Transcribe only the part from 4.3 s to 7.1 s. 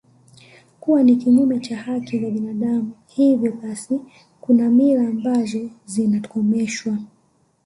kuna mila ambazo zinakomeshwa